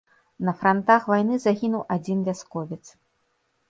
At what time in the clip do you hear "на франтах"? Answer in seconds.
0.47-1.05